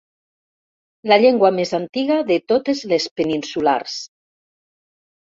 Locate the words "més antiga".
1.59-2.19